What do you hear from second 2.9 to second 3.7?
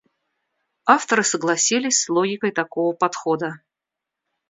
подхода.